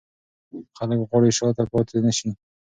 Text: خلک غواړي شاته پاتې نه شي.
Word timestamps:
خلک 0.77 0.99
غواړي 1.09 1.29
شاته 1.37 1.63
پاتې 1.71 1.97
نه 2.05 2.11
شي. 2.17 2.29